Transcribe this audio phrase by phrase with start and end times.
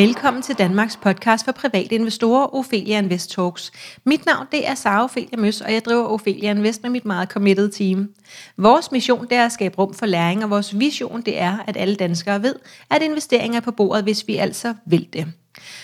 [0.00, 3.72] Velkommen til Danmarks podcast for private investorer, Ophelia Invest Talks.
[4.04, 7.28] Mit navn det er Sara Ophelia Møs, og jeg driver Ophelia Invest med mit meget
[7.28, 8.08] committed team.
[8.56, 11.76] Vores mission det er at skabe rum for læring, og vores vision det er, at
[11.76, 12.54] alle danskere ved,
[12.90, 15.32] at investeringer er på bordet, hvis vi altså vil det.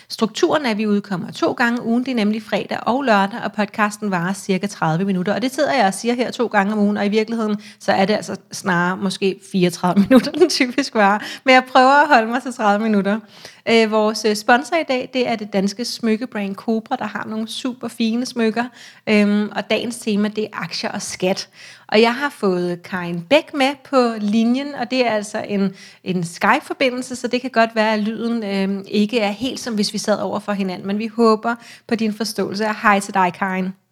[0.08, 3.52] Strukturen er, at vi udkommer to gange ugen, det er nemlig fredag og lørdag, og
[3.52, 5.34] podcasten varer cirka 30 minutter.
[5.34, 7.92] Og det sidder jeg og siger her to gange om ugen, og i virkeligheden, så
[7.92, 11.18] er det altså snarere måske 34 minutter, den typisk varer.
[11.44, 13.20] Men jeg prøver at holde mig til 30 minutter.
[13.68, 17.48] Øh, vores øh, sponsor i dag, det er det danske smykkebrand Cobra, der har nogle
[17.48, 18.64] super fine smykker.
[19.06, 21.48] Øhm, og dagens tema, det er aktier og skat.
[21.88, 26.24] Og jeg har fået Karin Bæk med på linjen, og det er altså en, en
[26.24, 29.98] Skype-forbindelse, så det kan godt være, at lyden øh, ikke er helt som hvis vi
[29.98, 31.54] sad over for hinanden, men vi håber
[31.86, 32.64] på din forståelse.
[32.64, 33.85] Og Hej til dig, Karin.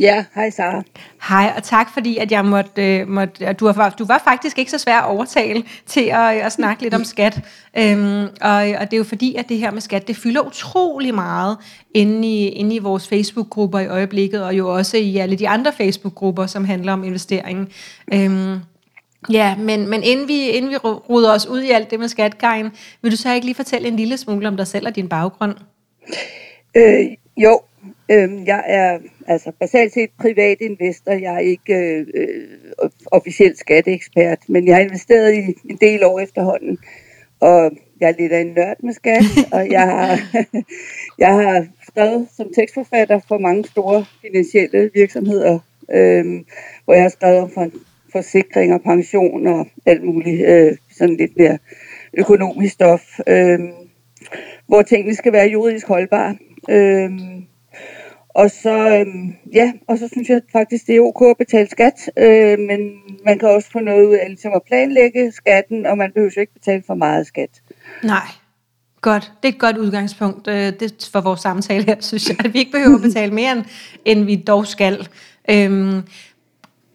[0.00, 0.82] Ja, hej Sara.
[1.28, 4.70] Hej, og tak fordi, at jeg måtte, øh, måtte du, var, du var faktisk ikke
[4.70, 7.40] så svær at overtale til at, at snakke lidt om skat.
[7.78, 11.14] Øhm, og, og det er jo fordi, at det her med skat, det fylder utrolig
[11.14, 11.56] meget
[11.94, 15.72] inde i, inde i vores Facebook-grupper i øjeblikket, og jo også i alle de andre
[15.72, 17.72] Facebook-grupper, som handler om investering.
[18.12, 18.58] Øhm,
[19.30, 22.38] Ja, men, men inden, vi, inden vi ruder os ud i alt det med skat,
[22.38, 22.68] Karin,
[23.02, 25.54] vil du så ikke lige fortælle en lille smule om dig selv og din baggrund?
[26.76, 27.60] Øh, jo,
[28.10, 31.12] øh, jeg er altså basalt set privat investor.
[31.12, 35.38] Jeg er ikke øh, øh, officielt skatteekspert, men jeg har investeret i
[35.70, 36.78] en del år efterhånden.
[37.40, 39.24] Og jeg er lidt af en nørd med skat,
[39.56, 40.18] og jeg har,
[41.24, 45.58] jeg har skrevet som tekstforfatter for mange store finansielle virksomheder,
[45.90, 46.24] øh,
[46.84, 47.70] hvor jeg har skrevet om for
[48.12, 51.58] forsikring og pension og alt muligt øh, sådan lidt mere
[52.18, 53.58] økonomisk stof, øh,
[54.66, 56.36] hvor tingene skal være juridisk holdbare.
[56.70, 57.10] Øh,
[58.34, 59.06] og så, øh,
[59.54, 62.80] ja, og så synes jeg faktisk, det er ok at betale skat, øh, men
[63.24, 66.40] man kan også få noget ud af ligesom at planlægge skatten, og man behøver jo
[66.40, 67.50] ikke betale for meget skat.
[68.02, 68.26] Nej,
[69.00, 69.32] godt.
[69.42, 72.58] Det er et godt udgangspunkt øh, det for vores samtale her, synes jeg, at vi
[72.58, 73.64] ikke behøver at betale mere, end,
[74.04, 75.08] end vi dog skal.
[75.50, 76.02] Øhm,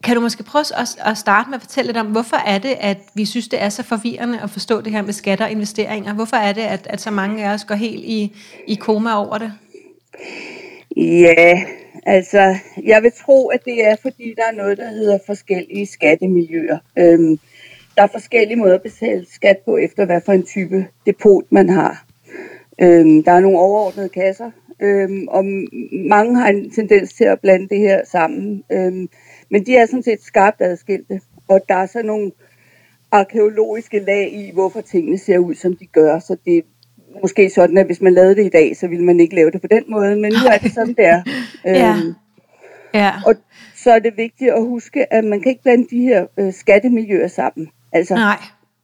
[0.03, 2.75] kan du måske prøve at, at starte med at fortælle lidt om, hvorfor er det,
[2.79, 6.13] at vi synes, det er så forvirrende at forstå det her med skatter og investeringer?
[6.13, 8.35] Hvorfor er det, at, at så mange af os går helt i,
[8.67, 9.53] i koma over det?
[11.01, 11.63] Ja,
[12.05, 16.77] altså, jeg vil tro, at det er, fordi der er noget, der hedder forskellige skattemiljøer.
[16.97, 17.39] Øhm,
[17.97, 21.69] der er forskellige måder at betale skat på, efter hvad for en type depot man
[21.69, 22.05] har.
[22.81, 24.51] Øhm, der er nogle overordnede kasser,
[24.81, 25.45] øhm, og
[26.09, 28.63] mange har en tendens til at blande det her sammen.
[28.71, 29.09] Øhm,
[29.49, 32.31] men de er sådan set skarpt adskilte, og der er så nogle
[33.11, 36.19] arkeologiske lag i, hvorfor tingene ser ud, som de gør.
[36.19, 36.63] Så det
[37.21, 39.61] måske sådan, at hvis man lavede det i dag, så ville man ikke lave det
[39.61, 41.21] på den måde, men nu er det sådan, det er.
[41.65, 41.95] ja.
[41.97, 42.13] Øhm,
[42.93, 43.11] ja.
[43.25, 43.35] Og
[43.75, 47.27] så er det vigtigt at huske, at man kan ikke blande de her øh, skattemiljøer
[47.27, 47.67] sammen.
[47.91, 48.37] Altså, Nej.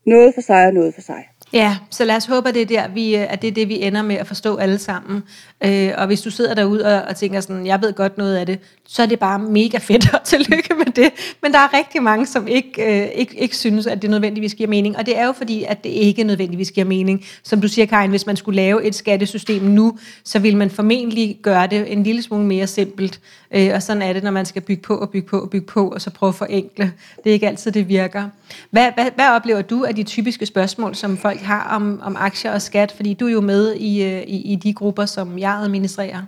[0.05, 1.27] noget for sig og noget for sig.
[1.55, 3.69] Ja, så lad os håbe, at det er, der, vi, øh, at det er det,
[3.69, 5.23] vi ender med at forstå alle sammen.
[5.63, 8.45] Øh, og hvis du sidder derude og, og tænker sådan, jeg ved godt noget af
[8.45, 11.11] det, så er det bare mega fedt, og tillykke med det.
[11.41, 14.69] Men der er rigtig mange, som ikke, øh, ikke, ikke synes, at det nødvendigvis giver
[14.69, 14.97] mening.
[14.97, 17.25] Og det er jo fordi, at det ikke nødvendigvis giver mening.
[17.43, 21.39] Som du siger, Karin, hvis man skulle lave et skattesystem nu, så vil man formentlig
[21.41, 23.19] gøre det en lille smule mere simpelt.
[23.51, 25.67] Øh, og sådan er det, når man skal bygge på og bygge på og bygge
[25.67, 26.93] på, og så prøve at forenkle.
[27.23, 28.29] Det er ikke altid, det virker.
[28.71, 32.51] Hvad, hvad, hvad oplever du af de typiske spørgsmål, som folk har om, om aktier
[32.51, 32.91] og skat?
[32.91, 36.25] Fordi du er jo med i, øh, i, i de grupper, som jeg administrerer.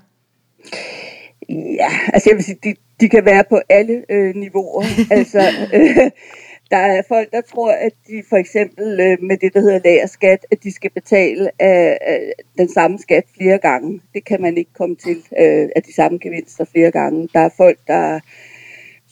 [1.50, 4.84] Ja, altså jeg vil sige, de, de kan være på alle øh, niveauer.
[5.18, 5.40] altså,
[5.74, 6.12] øh,
[6.72, 10.46] der er folk, der tror, at de for eksempel øh, med det, der hedder lagerskat,
[10.52, 14.02] at de skal betale af, af den samme skat flere gange.
[14.14, 17.30] Det kan man ikke komme til øh, af de samme gevinster flere gange.
[17.34, 18.20] Der er folk, der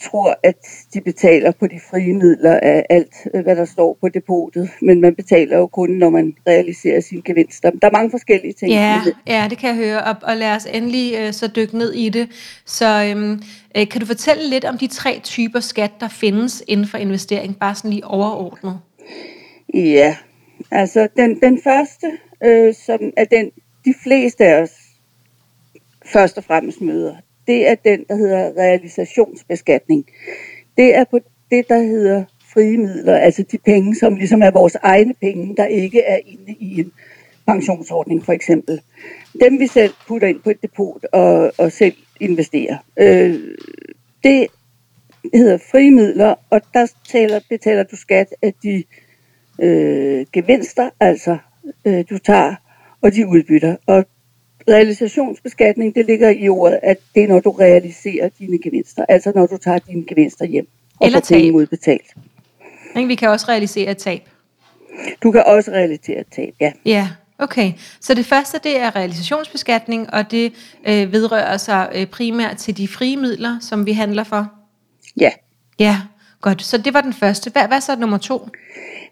[0.05, 0.55] tror, at
[0.93, 4.69] de betaler på de frie midler af alt, øh, hvad der står på depotet.
[4.81, 7.69] Men man betaler jo kun, når man realiserer sine gevinster.
[7.69, 8.71] Der er mange forskellige ting.
[8.71, 10.03] Ja, ja det kan jeg høre.
[10.03, 12.29] Og, og lad os endelig øh, så dykke ned i det.
[12.65, 13.41] Så øhm,
[13.77, 17.59] øh, kan du fortælle lidt om de tre typer skat, der findes inden for investering?
[17.59, 18.79] Bare sådan lige overordnet.
[19.73, 20.15] Ja,
[20.71, 22.07] altså den, den første,
[22.45, 23.51] øh, som er den,
[23.85, 24.71] de fleste af os
[26.05, 27.15] først og fremmest møder,
[27.47, 30.05] det er den, der hedder realisationsbeskatning.
[30.77, 31.19] Det er på
[31.51, 35.65] det, der hedder frie midler, altså de penge, som ligesom er vores egne penge, der
[35.65, 36.91] ikke er inde i en
[37.47, 38.81] pensionsordning for eksempel.
[39.41, 42.77] Dem vi selv putter ind på et depot og, og selv investerer.
[42.99, 43.39] Øh,
[44.23, 44.47] det
[45.33, 48.83] hedder frie midler, og der taler, betaler du skat af de
[49.61, 51.37] øh, gevinster, altså
[51.85, 52.55] øh, du tager,
[53.01, 53.75] og de udbytter.
[53.85, 54.05] Og
[54.69, 59.05] realisationsbeskatning, det ligger i ordet, at det er, når du realiserer dine gevinster.
[59.09, 60.67] Altså når du tager dine gevinster hjem
[60.99, 62.15] og Eller får penge udbetalt.
[62.95, 64.21] Men vi kan også realisere tab.
[65.23, 66.71] Du kan også realisere tab, ja.
[66.85, 67.09] Ja,
[67.39, 70.53] Okay, så det første det er realisationsbeskatning, og det
[70.87, 74.51] øh, vedrører sig øh, primært til de frie midler, som vi handler for?
[75.19, 75.31] Ja.
[75.79, 76.01] Ja,
[76.45, 76.61] godt.
[76.61, 77.51] Så det var den første.
[77.51, 78.37] Hvad, hvad så nummer to?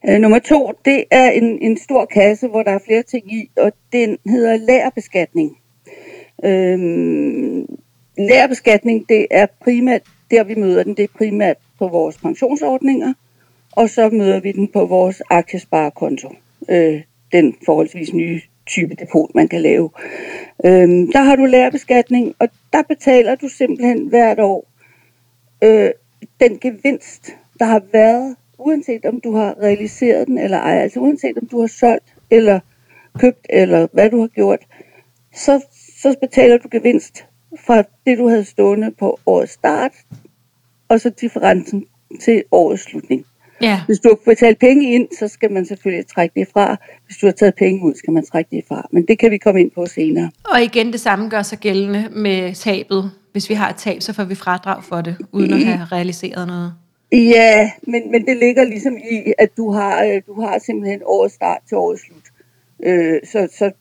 [0.08, 3.50] Øh, nummer to, det er en, en stor kasse, hvor der er flere ting i,
[3.58, 5.58] og den hedder lærerbeskatning.
[6.46, 7.66] Øhm,
[8.18, 10.02] lærerbeskatning, det er primært,
[10.32, 13.14] der vi møder den, det er primært på vores pensionsordninger,
[13.72, 16.30] og så møder vi den på vores aktiesparekonto.
[16.70, 17.02] Øh,
[17.32, 19.90] den forholdsvis nye type depot, man kan lave.
[20.66, 24.68] Øhm, der har du lærerbeskatning, og der betaler du simpelthen hvert år
[25.64, 25.90] øh,
[26.40, 31.38] den gevinst, der har været, uanset om du har realiseret den eller ej, altså uanset
[31.38, 32.60] om du har solgt eller
[33.20, 34.60] købt eller hvad du har gjort,
[35.36, 35.62] så,
[36.02, 37.26] så betaler du gevinst
[37.66, 39.92] fra det, du havde stående på årets start,
[40.90, 41.86] og så differencen
[42.22, 43.26] til årets slutning.
[43.62, 43.82] Ja.
[43.86, 46.78] Hvis du har betalt penge ind, så skal man selvfølgelig trække det fra.
[47.06, 48.88] Hvis du har taget penge ud, skal man trække det fra.
[48.92, 50.32] Men det kan vi komme ind på senere.
[50.44, 53.12] Og igen, det samme gør sig gældende med tabet.
[53.34, 56.48] Hvis vi har et tab, så får vi fradrag for det, uden at have realiseret
[56.48, 56.74] noget.
[57.12, 61.36] Ja, men, men det ligger ligesom i, at du har, øh, du har simpelthen årets
[61.36, 62.24] start til årets slut.
[62.84, 63.72] Øh, så, så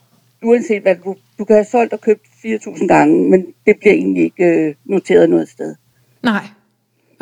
[0.43, 4.22] uanset hvad, du, du kan have solgt og købt 4.000 gange, men det bliver egentlig
[4.22, 5.75] ikke øh, noteret noget sted.
[6.22, 6.44] Nej.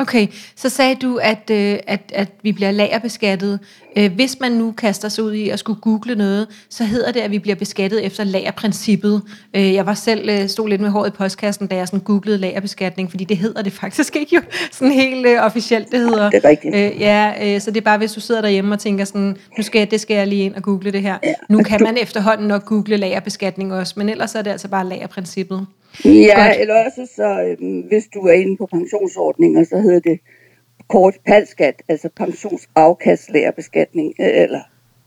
[0.01, 3.59] Okay, så sagde du, at, øh, at, at vi bliver lagerbeskattet.
[3.97, 7.19] Øh, hvis man nu kaster sig ud i at skulle google noget, så hedder det,
[7.19, 9.21] at vi bliver beskattet efter lagerprincippet.
[9.55, 12.37] Øh, jeg var selv øh, stod lidt med håret i postkassen, da jeg sådan googlede
[12.37, 16.29] lagerbeskatning, fordi det hedder det faktisk ikke jo sådan helt øh, officielt, det hedder.
[16.29, 16.75] Det er rigtigt.
[16.75, 19.63] Øh, ja, øh, så det er bare, hvis du sidder derhjemme og tænker sådan, nu
[19.63, 21.17] skal jeg, det skal jeg lige ind og google det her.
[21.23, 24.67] Ja, Nu kan du- man efterhånden nok google lagerbeskatning også, men ellers er det altså
[24.67, 25.65] bare lagerprincippet.
[26.05, 26.57] Ja, Godt.
[26.59, 30.19] eller også så, øhm, hvis du er inde på pensionsordninger, så hedder det
[30.89, 34.59] kort palskat, altså pensionsafkastlærerbeskatning, øh, eller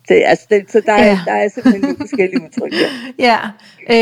[0.09, 1.19] det, altså det, så der er, Ja.
[1.27, 2.89] der er simpelthen nogle forskellige udtryk der.
[3.29, 3.39] Ja,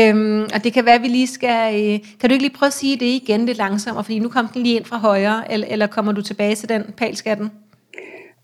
[0.09, 1.75] øhm, og det kan være, at vi lige skal...
[1.75, 4.47] Øh, kan du ikke lige prøve at sige det igen lidt langsommere, fordi nu kom
[4.53, 7.49] den lige ind fra højre, eller, eller kommer du tilbage til den palskatten?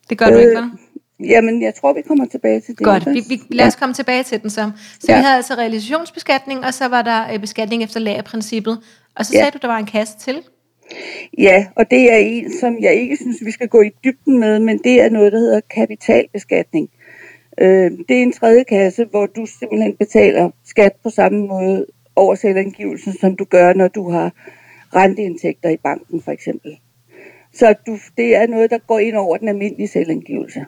[0.10, 0.70] Det gør du Øh, ikke, vel?
[1.24, 2.86] Jamen, jeg tror, vi kommer tilbage til det.
[2.86, 4.72] Godt, vi, vi, lad os komme tilbage til den så.
[5.00, 5.18] Så Ja.
[5.18, 8.80] vi havde altså realisationsbeskatning, og så var der øh, beskatning efter lagerprincippet.
[9.16, 9.40] Og så Ja.
[9.40, 10.42] sagde du, der var en kasse til.
[11.38, 14.60] Ja, og det er en, som jeg ikke synes, vi skal gå i dybden med,
[14.60, 16.90] men det er noget, der hedder kapitalbeskatning.
[17.58, 21.86] Øh, det er en tredje kasse, hvor du simpelthen betaler skat på samme måde
[22.16, 24.32] over selvangivelsen, som du gør, når du har
[24.96, 26.78] renteindtægter i banken for eksempel.
[27.54, 30.66] Så du, det er noget, der går ind over den almindelige selvangivelse.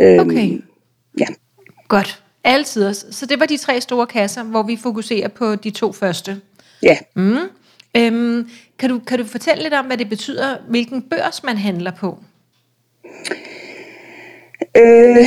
[0.00, 0.60] Øhm, Okay.
[1.18, 1.26] Ja.
[1.88, 2.22] Godt.
[2.44, 2.86] Altid.
[2.86, 3.06] også.
[3.10, 6.40] Så det var de tre store kasser, hvor vi fokuserer på de to første.
[6.82, 6.96] Ja.
[7.16, 7.36] Mm.
[7.96, 8.48] Øhm,
[8.78, 12.18] kan, du, kan du fortælle lidt om, hvad det betyder, hvilken børs man handler på?
[14.76, 15.26] Øh,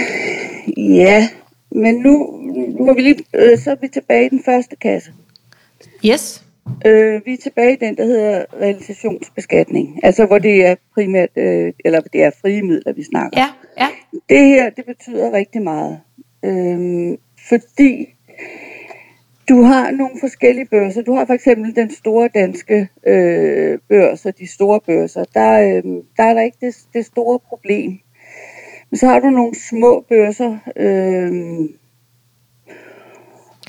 [0.77, 1.29] ja,
[1.71, 2.39] men nu,
[2.79, 5.11] nu må vi lige, øh, så er vi tilbage i den første kasse.
[6.05, 6.43] Yes.
[6.85, 9.99] Øh, vi er tilbage i den, der hedder realisationsbeskatning.
[10.03, 13.39] Altså, hvor det er primært, øh, eller det er frie midler, vi snakker.
[13.39, 13.62] Ja, ja.
[14.29, 15.99] Det her, det betyder rigtig meget.
[16.45, 17.17] Øh,
[17.49, 18.05] fordi
[19.49, 21.01] du har nogle forskellige børser.
[21.01, 25.23] Du har for eksempel den store danske øh, børs og de store børser.
[25.33, 25.83] Der, øh,
[26.17, 27.91] der er der ikke det, det store problem.
[28.89, 30.57] Men så har du nogle små børser.
[30.77, 31.69] Øh,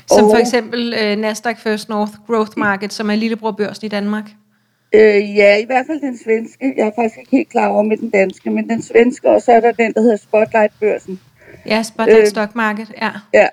[0.07, 4.23] Som for Og- eksempel øh, Nasdaq First North Growth Market, som er lillebror-børsen i Danmark.
[4.95, 6.73] Øh, ja, i hvert fald den svenske.
[6.77, 9.51] Jeg er faktisk ikke helt klar over med den danske, men den svenske, og så
[9.51, 11.19] er der den, der hedder Spotlight-børsen.
[11.65, 12.27] Ja, Spotlight Øh.
[12.27, 13.09] Stock Market, ja.
[13.33, 13.47] Ja,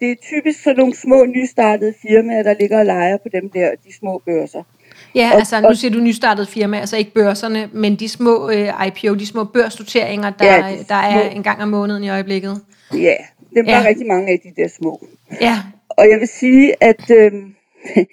[0.00, 3.70] det er typisk sådan nogle små nystartede firmaer, der ligger og leger på dem der,
[3.86, 4.62] de små børser.
[5.14, 8.68] Ja, Og- altså nu siger du nystartet firma, altså ikke børserne, men de små øh,
[8.86, 11.36] IPO, de små børsnoteringer, der, Ja, de der er små.
[11.36, 12.60] en gang om måneden i øjeblikket.
[12.92, 13.14] Ja,
[13.54, 13.84] dem er Ja.
[13.86, 15.06] rigtig mange af de der små.
[15.40, 15.56] Ja,
[15.88, 17.32] Og jeg vil sige, at øh,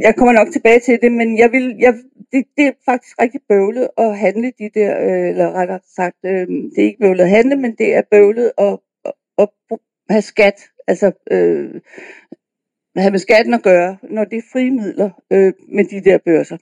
[0.00, 1.94] jeg kommer nok tilbage til det, men jeg vil, jeg,
[2.32, 6.46] det, det er faktisk rigtig bøvlet at handle de der, øh, eller rettere sagt, øh,
[6.48, 8.78] det er ikke bøvlet at handle, men det er bøvlet at,
[9.38, 9.78] at, at
[10.10, 11.80] have skat, altså øh,
[12.96, 16.56] have med skatten at gøre, når det er frie midler øh, med de der børser.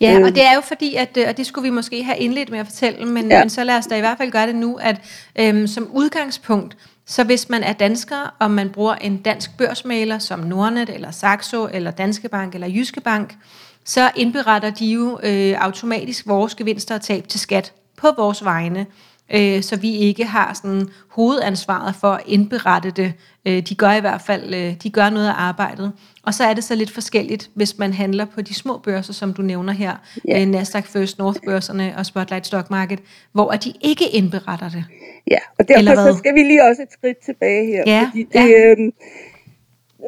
[0.00, 0.24] Ja, Øh.
[0.24, 2.58] og det er jo fordi, at, øh, og det skulle vi måske have indledt med
[2.58, 3.30] at fortælle, men.
[3.30, 3.38] Ja.
[3.38, 4.96] men så lad os da i hvert fald gøre det nu, at
[5.40, 6.76] øhm, som udgangspunkt,
[7.06, 11.68] så hvis man er dansker, og man bruger en dansk børsmaler som Nordnet, eller Saxo,
[11.72, 13.36] eller Danske Bank, eller Jyske Bank,
[13.84, 18.86] så indberetter de jo øh, automatisk vores gevinster og tab til skat på vores vegne
[19.34, 23.12] øh, så vi ikke har sådan hovedansvaret for at indberette det.
[23.46, 25.92] Øh, de gør i hvert fald øh, de gør noget af arbejdet.
[26.22, 29.34] Og så er det så lidt forskelligt, hvis man handler på de små børser, som
[29.34, 29.92] du nævner her,
[30.28, 30.40] Ja.
[30.40, 33.00] øh, Nasdaq First North-børserne og Spotlight Stock Market,
[33.32, 34.84] hvor de ikke indberetter det.
[35.30, 37.82] Ja, og derfor så skal vi lige også et skridt tilbage her.
[37.86, 38.74] Ja, fordi det, ja.
[38.78, 38.92] øhm,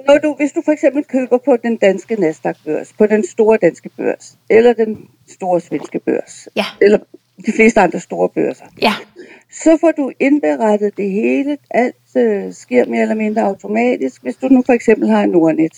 [0.07, 3.89] når du, hvis du for eksempel køber på den danske Nasdaq-børs, på den store danske
[3.97, 6.65] børs, eller den store svenske børs, Ja.
[6.81, 6.99] eller
[7.47, 8.93] de fleste andre store børser, Ja,
[9.53, 11.59] så får du indberettet det hele.
[11.71, 14.23] Alt øh, sker mere eller mindre automatisk.
[14.23, 15.73] Hvis du nu for eksempel har Nordnet,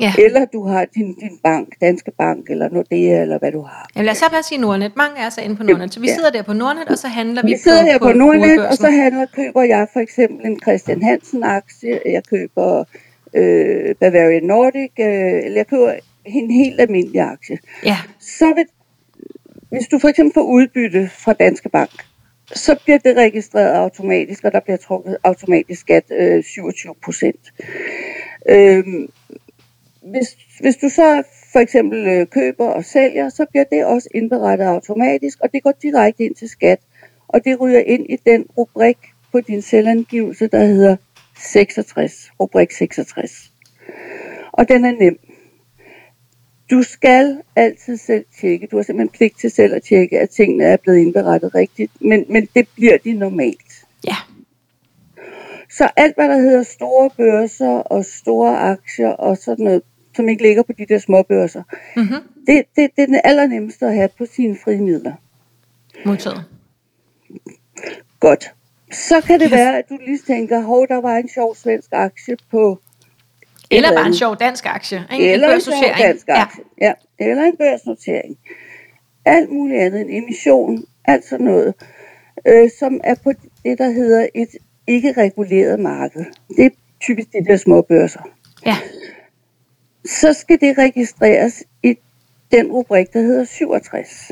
[0.00, 0.12] ja.
[0.18, 3.90] eller du har din, din bank, Danske Bank, eller Nordea, eller hvad du har.
[3.96, 4.92] Jamen lad os så bare sige Nordnet.
[4.96, 5.94] Mange er så inde på Nordnet.
[5.94, 6.14] Så vi Ja.
[6.14, 8.74] sidder der på Nordnet, og så handler vi, Vi sidder på, her på, Nordnet, og
[8.74, 12.84] så handler, køber jeg for eksempel en Christian Hansen aktie, jeg køber
[13.34, 15.92] øh, Bavarian Nordic, øh, eller jeg køber
[16.24, 17.58] en helt almindelig aktie.
[17.84, 18.64] Ja, Så vil,
[19.70, 21.90] hvis du for eksempel får udbytte fra Danske Bank,
[22.54, 27.52] så bliver det registreret automatisk, og der bliver trukket automatisk skat øh, 27 procent.
[28.48, 28.84] Øh,
[30.02, 34.66] hvis, hvis du så for eksempel øh, køber og sælger, så bliver det også indberettet
[34.66, 36.80] automatisk, og det går direkte ind til skat.
[37.28, 38.98] Og det ryger ind i den rubrik
[39.32, 40.96] på din selvangivelse, der hedder
[41.38, 43.52] 66, rubrik 66.
[44.52, 45.18] Og den er nem.
[46.70, 48.66] Du skal altid selv tjekke.
[48.66, 51.92] Du har simpelthen pligt til selv at tjekke, at tingene er blevet indberettet rigtigt.
[52.00, 53.86] Men, men det bliver de normalt.
[54.06, 54.16] ja,
[55.70, 59.82] Så alt, hvad der hedder store børser og store aktier og sådan noget,
[60.16, 61.62] som ikke ligger på de der små børser,
[61.96, 62.22] mm-hmm.
[62.46, 65.12] det, det, det er den allernemmeste at have på sine frie midler.
[66.06, 66.44] modtaget.
[68.20, 68.54] Godt.
[68.92, 69.52] Så kan det Yes.
[69.52, 72.80] være, at du lige tænker, hov, der var en sjov svensk aktie på...
[73.70, 75.06] Eller bare en sjov dansk aktie.
[75.12, 75.32] Ikke?
[75.32, 76.06] Eller en sjov børsnotering.
[76.06, 76.64] dansk aktie.
[76.80, 76.86] Ja.
[76.86, 77.30] ja.
[77.30, 78.38] Eller en børsnotering.
[79.24, 80.00] Alt muligt andet.
[80.00, 80.84] En emission.
[81.04, 81.74] Alt sådan noget.
[82.46, 83.32] Øh, som er på
[83.64, 84.48] det, der hedder et
[84.86, 86.24] ikke reguleret marked.
[86.56, 88.20] Det er typisk de der små børser.
[88.66, 88.76] Ja,
[90.04, 91.98] så skal det registreres i
[92.52, 94.30] den rubrik, der hedder 67.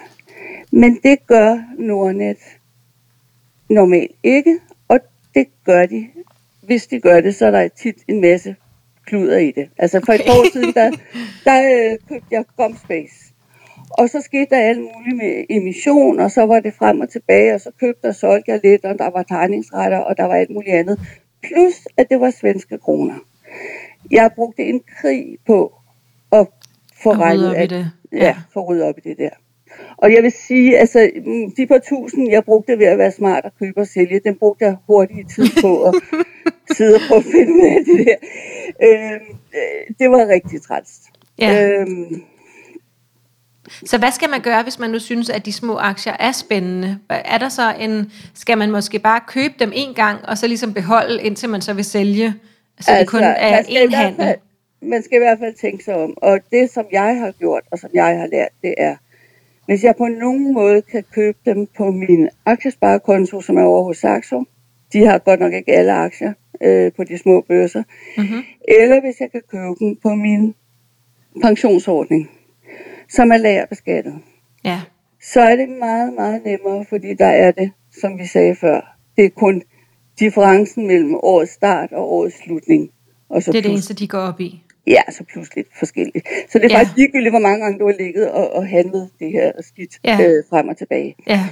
[0.72, 2.38] Men det gør Nordnet
[3.70, 5.00] normalt ikke, og
[5.34, 6.08] det gør de.
[6.62, 8.56] Hvis de gør det, så er der tit en masse
[9.08, 9.68] kluder i det.
[9.78, 10.90] Altså for et par år siden, der,
[11.44, 13.14] der øh, købte jeg Gumspace.
[13.90, 17.54] Og så skete der alt muligt med emission, og så var det frem og tilbage,
[17.54, 20.50] og så købte og solgte jeg lidt, og der var tegningsretter, og der var alt
[20.50, 21.00] muligt andet.
[21.42, 23.14] Plus, at det var svenske kroner.
[24.10, 25.74] Jeg brugte en krig på
[26.32, 26.46] at
[27.02, 27.90] få Og rydde regnet det.
[28.12, 28.36] Ja, Ja.
[28.54, 29.30] få ryddet op i det der.
[29.96, 33.44] Og jeg vil sige, altså mm, de par tusind, jeg brugte ved at være smart
[33.44, 35.94] og købe og sælge, den brugte jeg hurtigt tid på at
[36.76, 38.16] sidde og prøve at finde ud af det der.
[38.88, 40.90] Øhm, øh, det var rigtig træls.
[41.38, 41.68] ja.
[41.70, 42.22] Øhm,
[43.86, 46.98] Så hvad skal man gøre, hvis man nu synes, at de små aktier er spændende?
[47.10, 50.74] Er der så en, skal man måske bare købe dem en gang, og så ligesom
[50.74, 52.34] beholde, indtil man så vil sælge,
[52.80, 54.16] så det kun er Altså, i én handel?
[54.26, 54.38] fald-
[54.82, 56.14] Man skal i hvert fald tænke sig om.
[56.16, 58.96] Og det, som jeg har gjort, og som jeg har lært, det er,
[59.68, 63.96] hvis jeg på nogen måde kan købe dem på min aktiesparekonto, som er over hos
[63.96, 64.44] Saxo,
[64.92, 66.32] de har godt nok ikke alle aktier
[66.62, 67.82] øh, på de små børser,
[68.16, 68.42] Mm-hmm.
[68.68, 70.54] eller hvis jeg kan købe dem på min
[71.42, 72.30] pensionsordning,
[73.08, 74.14] som er lagerbeskattet,
[74.64, 74.80] Ja,
[75.32, 77.70] så er det meget, meget nemmere, fordi der er det,
[78.00, 79.62] som vi sagde før, det er kun
[80.20, 82.90] differencen mellem årets start og årets slutning.
[83.28, 84.62] Og så det er det eneste, de går op i.
[84.88, 86.28] Ja, så plus lidt forskelligt.
[86.52, 86.78] Så det er Ja.
[86.78, 90.16] faktisk ligegyldigt, hvor mange gange du har ligget og, og handlet det her skidt Ja.
[90.20, 90.28] ja.
[90.28, 91.14] øh, frem og tilbage.
[91.26, 91.46] Ja,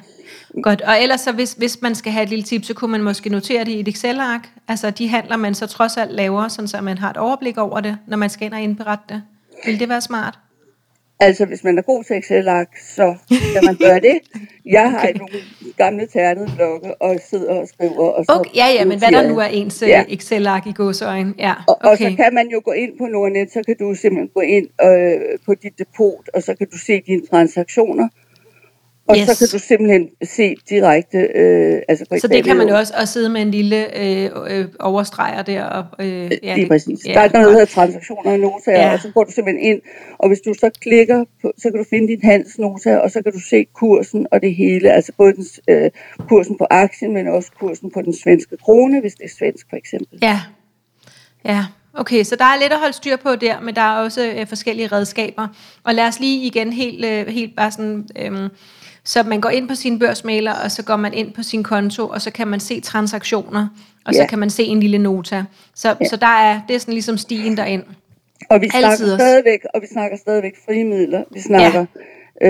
[0.63, 0.81] godt.
[0.83, 3.29] Og ellers så, hvis, hvis man skal have et lille tip, så kunne man måske
[3.31, 4.49] notere det i et Excel-ark.
[4.69, 7.81] Altså de handler man så trods alt laver, sådan så man har et overblik over
[7.81, 9.23] det, når man skal ind og indberette det.
[9.67, 10.39] Vil det være smart?
[11.21, 14.19] Altså, hvis man er god til Excel-ark, så kan man gøre det.
[14.67, 15.09] Jeg har Okay.
[15.09, 15.19] okay.
[15.19, 15.35] nogle
[15.77, 18.09] gamle ternede blokke og sidder og skriver.
[18.09, 19.89] Og så Okay, ja, ja, men hvad der nu er ens ja.
[19.89, 20.05] Ja.
[20.09, 21.35] Excel-ark i gåsøjne.
[21.39, 22.11] Ja, Og, og okay.
[22.11, 25.39] så kan man jo gå ind på Nordnet, så kan du simpelthen gå ind øh,
[25.47, 28.09] på dit depot, og så kan du se dine transaktioner.
[29.09, 29.29] Og Yes.
[29.29, 31.19] så kan du simpelthen se direkte...
[31.19, 34.31] Øh, altså på Så det kan man jo også, og sidde med en lille øh,
[34.51, 35.63] øh, overstreger der.
[35.65, 37.07] Og, øh, ja, det- præcis.
[37.07, 38.93] ja, der er noget, der hedder transaktioner og notaer, ja.
[38.93, 39.81] og så går du simpelthen ind,
[40.19, 43.33] og hvis du så klikker, på, så kan du finde din handelsnota, og så kan
[43.33, 45.91] du se kursen og det hele, altså både den, øh,
[46.29, 49.77] kursen på aktien, men også kursen på den svenske krone, hvis det er svensk for
[49.77, 50.19] eksempel.
[50.23, 50.41] Ja,
[51.45, 51.65] ja.
[51.99, 54.47] Okay, så der er lidt at holde styr på der, men der er også øh,
[54.47, 55.49] forskellige redskaber.
[55.85, 58.05] Og lad os lige igen helt, øh, helt bare sådan...
[58.19, 58.51] Øh,
[59.07, 62.09] så man går ind på sin børsmailer, og så går man ind på sin konto,
[62.09, 63.69] og så kan man se transaktioner,
[64.07, 64.27] og så Ja.
[64.27, 65.45] kan man se en lille nota.
[65.75, 66.07] Så, Ja.
[66.09, 67.83] så der er, det er sådan ligesom stigen derind.
[68.51, 69.25] Og vi snakker Altid også.
[69.25, 71.25] stadigvæk, og vi snakker stadigvæk frie midler.
[71.35, 71.81] Vi snakker
[72.43, 72.49] øh,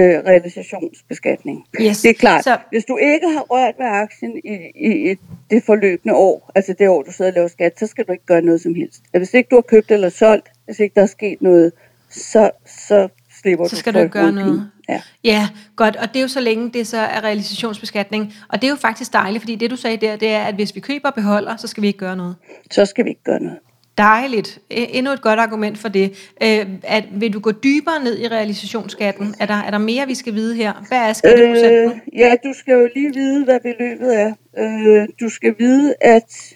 [0.71, 1.65] realisationsbeskatning.
[1.81, 2.03] Yes.
[2.03, 2.59] Det er klart, Så, så...
[2.71, 4.55] hvis du ikke har rørt ved aktien i,
[4.89, 5.17] i, i
[5.51, 8.27] det forløbende år, altså det år, du sidder og laver skat, så skal du ikke
[8.27, 9.01] gøre noget som helst.
[9.19, 11.73] Hvis ikke du har købt eller solgt, hvis ikke der er sket noget,
[12.11, 12.51] så,
[12.89, 13.09] så
[13.47, 14.71] slipper Så du skal du ikke gøre noget.
[14.89, 15.01] Ja.
[15.25, 15.97] ja, godt.
[15.97, 18.35] Og det er jo så længe, det så er realisationsbeskatning.
[18.49, 20.75] Og det er jo faktisk dejligt, fordi det du sagde der, det er, at hvis
[20.75, 22.37] vi køber og beholder, så skal vi ikke gøre noget.
[22.71, 23.59] Så skal vi ikke gøre noget.
[23.99, 24.59] Dejligt.
[24.73, 26.33] E- Endnu et godt argument for det.
[26.43, 29.35] Øh, at, vil du gå dybere ned i realisationsskatten?
[29.41, 30.73] Er der, er der mere, vi skal vide her?
[30.89, 32.01] Hvad er skatteprocenten?
[32.13, 34.35] Øh, ja, du skal jo lige vide, hvad beløbet er.
[34.59, 36.55] Øh, du skal vide, at...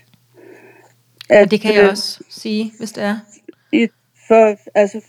[1.28, 3.18] at og det kan jeg øh, også sige, hvis det er.
[4.28, 5.00] for, altså,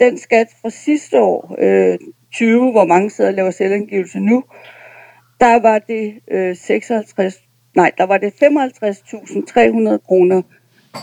[0.00, 1.98] den skat fra sidste år, øh,
[2.32, 4.44] 20, hvor mange sidder og laver selvangivelse nu,
[5.40, 7.34] der var det øh, 56,
[7.74, 10.42] nej, der var det 55.300 kroner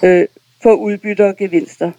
[0.03, 0.27] øh,
[0.63, 1.91] for udbytter og gevinster.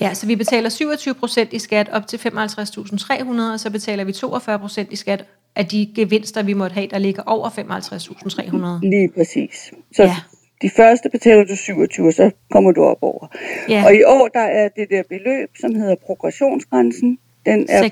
[0.00, 4.12] Ja, så vi betaler 27 procent i skat op til 55.300, og så betaler vi
[4.12, 5.24] 42 procent i skat
[5.56, 8.88] af de gevinster, vi måtte have, der ligger over 55.300.
[8.88, 9.72] Lige præcis.
[9.96, 10.16] Så Ja.
[10.62, 13.26] De første betaler du 27, og så kommer du op over.
[13.68, 13.84] Ja.
[13.84, 17.88] Og i år, der er det der beløb, som hedder progressionsgrænsen, den er 56.000.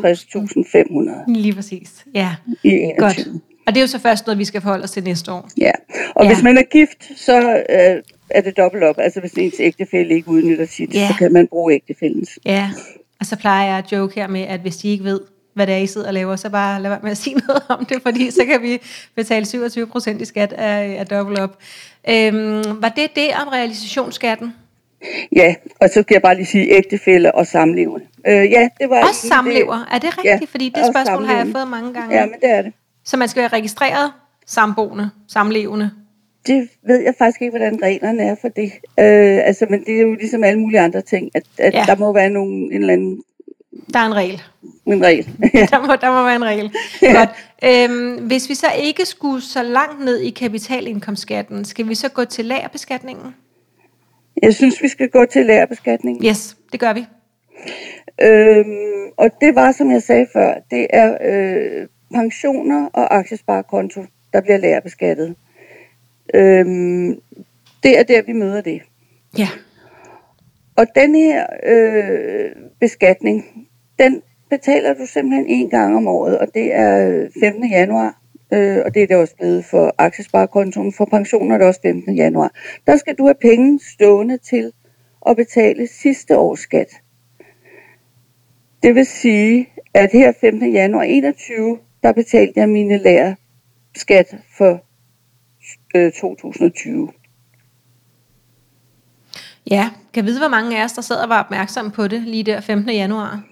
[0.00, 2.04] på 56.500 Lige præcis.
[2.14, 2.30] Ja,
[2.64, 2.94] i 21.
[2.98, 3.28] godt.
[3.66, 5.48] Og det er jo så først noget, vi skal forholde os til næste år.
[5.58, 5.70] Ja,
[6.14, 6.32] og ja.
[6.34, 8.94] hvis man er gift, så øh, er det dobbelt op.
[8.98, 11.08] Altså hvis ens ægtefælle ikke udnytter sit, Ja.
[11.08, 12.38] så kan man bruge ægtefællens.
[12.46, 12.70] Ja,
[13.20, 15.20] og så plejer jeg at joke her med, at hvis de ikke ved,
[15.58, 17.62] hvad det er, I sidder og laver, så bare lad være med at sige noget
[17.68, 18.80] om det, fordi så kan vi
[19.14, 21.58] betale 27 procent i skat af, af dobbelt op.
[22.08, 24.54] Øhm, var det det om realisationsskatten?
[25.36, 28.06] Ja, og så skal jeg bare lige sige ægtefælle og samlevende.
[28.26, 30.24] Øh, ja, det var Også samlever, er det rigtigt?
[30.24, 32.16] Ja, fordi det spørgsmål har jeg fået mange gange.
[32.16, 32.72] Ja, men det er det.
[33.04, 34.12] Så man skal være registreret
[34.46, 35.90] samboende, samlevende.
[36.46, 38.72] Det ved jeg faktisk ikke, hvordan reglerne er for det.
[38.98, 41.84] Øh, altså, men det er jo ligesom alle mulige andre ting, at, at ja.
[41.86, 43.22] der må være nogen, en eller anden
[43.92, 44.42] Der er en regel.
[44.86, 45.24] en regel.
[45.70, 46.72] der, må, der må være en regel.
[47.00, 47.30] Godt.
[47.64, 52.24] Øhm, hvis vi så ikke skulle så langt ned i kapitalindkomstskatten, skal vi så gå
[52.24, 53.34] til lagerbeskatningen?
[54.42, 56.24] jeg synes, vi skal gå til lærerbeskatning.
[56.24, 57.06] Yes, det gør vi.
[58.22, 64.40] Øhm, og det var, som jeg sagde før, det er øh, pensioner og aktiesparekonto, der
[64.40, 65.36] bliver lærerbeskattet.
[66.34, 67.20] Øhm,
[67.82, 68.82] det er der, vi møder det.
[69.38, 69.48] Ja.
[70.76, 72.50] Og den her øh,
[72.80, 73.67] beskatning,
[73.98, 77.70] den betaler du simpelthen en gang om året, og det er øh, 15.
[77.70, 78.18] januar.
[78.52, 80.92] Øh, og det er det også blevet for aktiesparekontoen.
[80.92, 82.16] For pensioner er det også 15.
[82.16, 82.50] januar.
[82.86, 84.72] Der skal du have penge stående til
[85.28, 86.88] at betale sidste års skat.
[88.82, 90.72] Det vil sige, at her 15.
[90.72, 93.34] januar 21, der betalte jeg mine lærer
[93.96, 94.84] skat for
[95.94, 97.08] øh, 2020.
[99.70, 102.42] Ja, kan vide, hvor mange af os, der sad og var opmærksomme på det lige
[102.44, 102.90] der 15.
[102.90, 103.42] januar?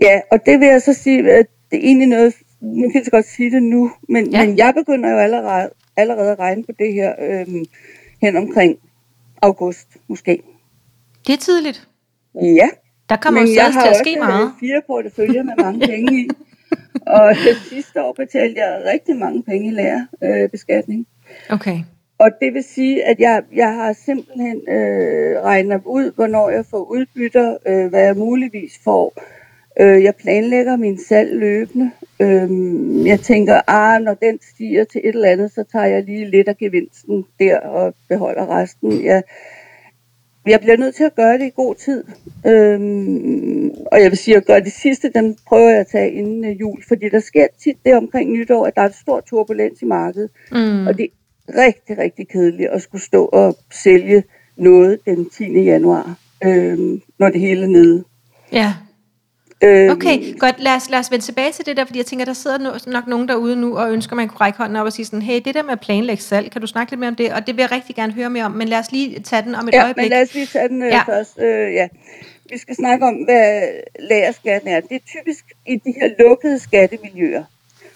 [0.00, 3.04] Ja, og det vil jeg så sige, at det er egentlig noget, nu kan jeg
[3.04, 4.46] så godt sige det nu, men, Ja.
[4.46, 7.64] men jeg begynder jo allerede, allerede at regne på det her øhm,
[8.22, 8.78] hen omkring
[9.42, 10.42] august måske.
[11.26, 11.88] Det er tidligt.
[12.34, 12.68] Ja,
[13.08, 14.52] Der kommer men jo jeg stadig har til at ske meget.
[14.60, 16.28] fire porteføljer med mange penge i.
[17.06, 17.36] Og
[17.70, 21.06] sidste år betalte jeg rigtig mange penge i lærerbeskatning.
[21.50, 21.54] Øh.
[21.54, 21.78] Okay.
[22.18, 26.84] Og det vil sige, at jeg, jeg har simpelthen øh, regnet ud, hvornår jeg får
[26.90, 29.14] udbytter, øh, hvad jeg muligvis får.
[29.80, 31.90] Øh, jeg planlægger min salg løbende.
[32.20, 32.50] Øh,
[33.06, 36.48] jeg tænker, ah, når den stiger til et eller andet, så tager jeg lige lidt
[36.48, 39.04] af gevinsten der og beholder resten.
[39.04, 39.22] Jeg,
[40.46, 42.04] jeg bliver nødt til at gøre det i god tid.
[42.46, 46.44] Øhm, og jeg vil sige, at gøre det sidste, den prøver jeg at tage inden
[46.44, 49.82] øh, jul, fordi der sker tit det omkring nytår, at der er et stor turbulens
[49.82, 50.30] i markedet.
[50.52, 50.86] Mm.
[50.86, 51.08] Og det
[51.48, 54.22] er rigtig, rigtig kedeligt at skulle stå og sælge
[54.56, 55.62] noget den 10.
[55.62, 58.04] januar, øhm, når det hele er nede.
[58.52, 58.74] Ja,
[59.64, 60.38] Øhm, okay.
[60.38, 62.58] Godt, lad os, lad os vende tilbage til det der, fordi jeg tænker, der sidder
[62.58, 65.06] no- nok nogen derude nu og ønsker, at man kunne række hånden op og sige
[65.06, 67.32] sådan, hey, det der med at planlægge salg, kan du snakke lidt mere om det?
[67.32, 69.54] Og det vil jeg rigtig gerne høre mere om, men lad os lige tage den
[69.54, 70.02] om et Ja, øjeblik.
[70.04, 71.02] men lad os lige tage den øh, ja.
[71.06, 71.38] først.
[71.38, 71.88] Øh, ja.
[72.50, 73.62] Vi skal snakke om, hvad
[73.98, 74.80] lagerskatten er.
[74.80, 77.44] Det er typisk i de her lukkede skattemiljøer,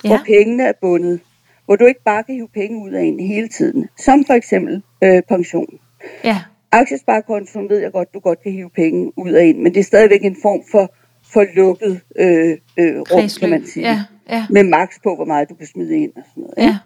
[0.05, 0.09] ja.
[0.09, 1.21] hvor pengene er bundet.
[1.67, 3.89] Hvor du ikke bare kan hive penge ud af en hele tiden.
[3.99, 5.79] Som for eksempel øh, pension.
[6.25, 6.41] Ja,
[6.73, 9.85] Aktiesparekontoen ved jeg godt, du godt kan hive penge ud af en, men det er
[9.85, 10.95] stadigvæk en form for,
[11.35, 13.41] for lukket øh, øh, rum, kredsløb.
[13.41, 13.87] kan man sige.
[13.89, 16.55] Ja, ja, Med maks på, hvor meget du kan smide ind og sådan noget.
[16.59, 16.79] ikke?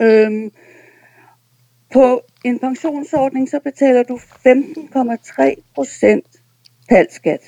[0.00, 0.24] ja.
[0.24, 0.50] Øhm,
[1.92, 6.26] på en pensionsordning, så betaler du 15,3 procent
[6.88, 7.40] palskat.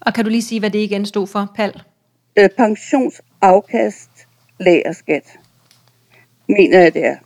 [0.00, 1.82] Og kan du lige sige, hvad det igen stod for, Pal?
[2.38, 4.10] Øh, pensionsafkast
[4.60, 5.38] lagerskat.
[6.48, 7.16] Mener jeg, det er.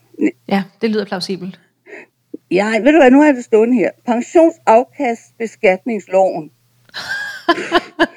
[0.48, 1.60] Ja, det lyder plausibelt.
[2.50, 3.90] Ja, ved du hvad, nu har jeg det stående her.
[4.06, 6.50] Pensionsafkastbeskatningsloven.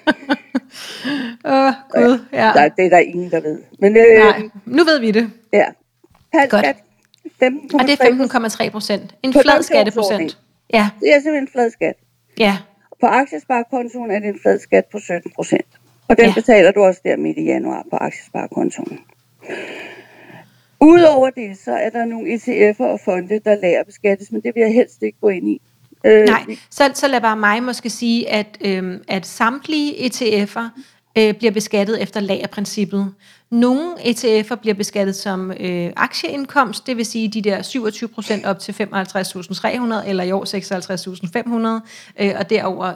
[1.45, 2.51] Åh, oh, gud, ja.
[2.55, 3.59] Der, det er der ingen, der ved.
[3.79, 5.31] Men øh, Nej, nu ved vi det.
[5.53, 5.65] ja,
[6.33, 6.65] halv Godt.
[6.65, 6.75] skat,
[7.43, 9.15] 15,3 Og det er 15,3 procent.
[9.23, 10.37] En På flad skatteprocent.
[10.73, 11.95] Ja, Det er simpelthen en flad skat.
[12.39, 12.57] ja.
[13.01, 15.65] På aktiesparekontoen er det en flad skat på 17 procent.
[16.07, 16.33] Og den ja.
[16.33, 18.99] betaler du også der midt i januar på aktiesparekontoen.
[20.81, 24.61] Udover det, så er der nogle ETF'er og fonde, der lager beskattes, men det vil
[24.61, 25.61] jeg helst ikke gå ind i.
[26.05, 30.69] Øh, Nej, så, så lad bare mig måske sige, at, øhm, at samtlige ETF'er
[31.17, 33.13] øh, bliver beskattet efter lagerprincippet.
[33.51, 37.61] Nogle ETF'er bliver beskattet som øh, aktieindkomst, det vil sige de der
[38.43, 40.45] 27% op til 55.300, eller i år
[41.79, 42.93] 56.500, øh, og derover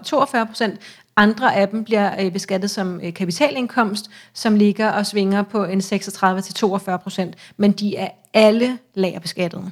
[0.73, 0.77] 42%.
[1.15, 5.79] Andre af dem bliver øh, beskattet som øh, kapitalindkomst, som ligger og svinger på en
[5.79, 9.71] 36-42%, men de er alle lagerbeskattede.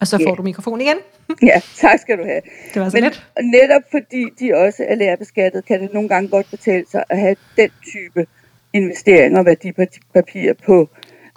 [0.00, 0.34] Og så får Ja.
[0.34, 0.96] du mikrofon igen.
[1.42, 2.40] Ja, tak skal du have.
[2.74, 3.26] Det var så Men let.
[3.42, 7.36] netop fordi de også er lærebeskattet, kan det nogle gange godt betale sig at have
[7.56, 8.26] den type
[8.72, 10.88] investeringer og værdipapirer på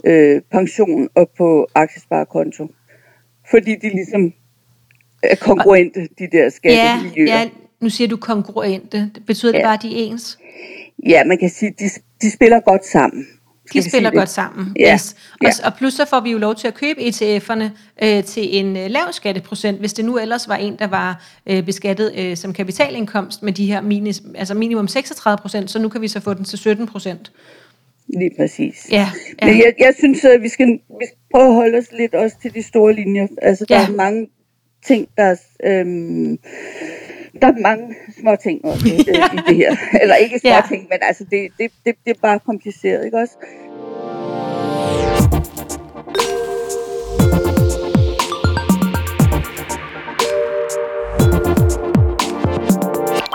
[0.05, 2.67] øh, pension og på aktiesparekonto.
[3.51, 4.33] Fordi de ligesom
[5.23, 7.27] er kongruente, de der Ja, skattemiljøer.
[7.39, 8.97] ja, nu siger du kongruente.
[9.15, 9.65] Det betyder det Ja.
[9.65, 10.39] bare, at de er ens?
[11.07, 11.85] Ja, man kan sige, de,
[12.21, 13.27] de spiller godt sammen.
[13.73, 14.17] De spiller det?
[14.17, 14.75] godt sammen.
[14.79, 15.15] Ja, Yes.
[15.33, 15.49] Og, ja.
[15.65, 17.63] og plus så får vi jo lov til at købe ETF'erne
[18.03, 21.63] øh, til en øh, lav skatteprocent, hvis det nu ellers var en, der var øh,
[21.63, 26.01] beskattet øh, som kapitalindkomst med de her minis, altså minimum 36 procent, så nu kan
[26.01, 27.31] vi så få den til 17 procent.
[28.07, 28.87] Lige præcis.
[28.91, 29.09] Ja,
[29.41, 29.45] ja.
[29.47, 32.35] Men jeg, jeg synes, at vi skal, vi skal prøve at holde os lidt også
[32.41, 33.27] til de store linjer.
[33.41, 33.87] Altså, der Ja.
[33.87, 34.27] er mange
[34.87, 36.37] ting, der er, øhm,
[37.41, 39.75] der er mange små ting også øh, i det her.
[40.01, 40.61] Eller ikke små Ja.
[40.67, 43.35] ting, men altså, det, det, det, det er bare kompliceret, ikke også?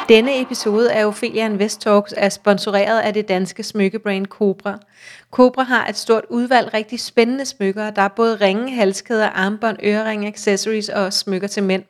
[0.09, 4.79] Denne episode af Ophelia Invest Talks er sponsoreret af det danske smykkebrand Cobra.
[5.31, 7.91] Cobra har et stort udvalg rigtig spændende smykker.
[7.91, 11.83] Der er både ringe, halskæder, armbånd, øreringe, accessories og smykker til mænd.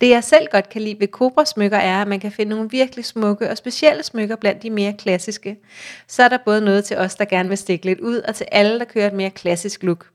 [0.00, 2.70] Det jeg selv godt kan lide ved Cobra smykker er, at man kan finde nogle
[2.70, 5.56] virkelig smukke og specielle smykker blandt de mere klassiske.
[6.06, 8.46] Så er der både noget til os, der gerne vil stikke lidt ud, og til
[8.52, 10.06] alle, der kører et mere klassisk look.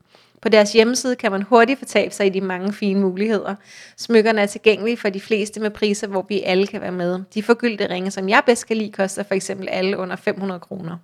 [0.41, 3.55] På deres hjemmeside kan man hurtigt fortabe sig i de mange fine muligheder.
[3.97, 7.19] Smykkerne er tilgængelige for de fleste med priser, hvor vi alle kan være med.
[7.33, 10.97] De forgyldte ringe, som jeg bedst kan lide, koster for eksempel alle under 500 kroner.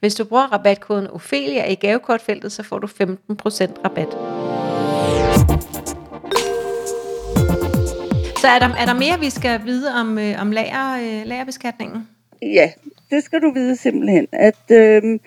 [0.00, 2.92] Hvis du bruger rabatkoden Ophelia i gavekortfeltet, så får du 15%
[3.84, 4.69] rabat.
[8.40, 12.08] Så er der, er der mere, vi skal vide om, øh, om lager, øh, lagerbeskatningen?
[12.42, 12.70] Ja,
[13.10, 15.18] det skal du vide simpelthen, at øh,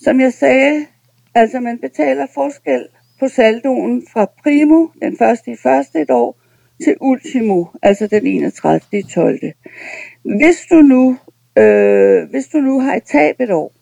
[0.00, 0.86] som jeg sagde,
[1.34, 2.86] altså man betaler forskel
[3.20, 6.38] på saldoen fra primo, den første i første et år,
[6.84, 8.80] til ultimo, altså den 31.
[8.92, 9.38] i 12.
[10.22, 11.18] Hvis du nu,
[11.58, 13.72] øh, hvis du nu har et tab et år,